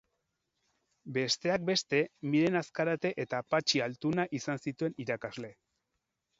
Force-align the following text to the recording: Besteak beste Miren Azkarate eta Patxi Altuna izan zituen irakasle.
Besteak 1.17 1.63
beste 1.67 1.99
Miren 2.33 2.59
Azkarate 2.63 3.13
eta 3.27 3.43
Patxi 3.55 3.85
Altuna 3.91 4.29
izan 4.41 4.67
zituen 4.67 5.01
irakasle. 5.07 5.57